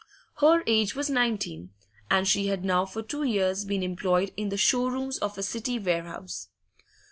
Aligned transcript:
Her 0.37 0.63
age 0.65 0.95
was 0.95 1.11
nineteen, 1.11 1.69
and 2.09 2.27
she 2.27 2.47
had 2.47 2.65
now 2.65 2.87
for 2.87 3.03
two 3.03 3.21
years 3.21 3.65
been 3.65 3.83
employed 3.83 4.33
in 4.35 4.49
the 4.49 4.57
show 4.57 4.87
rooms 4.87 5.19
of 5.19 5.37
a 5.37 5.43
City 5.43 5.77
warehouse. 5.77 6.47